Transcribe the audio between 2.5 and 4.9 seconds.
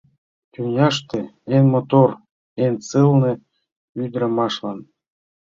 эн сылне ӱдрамашлан...»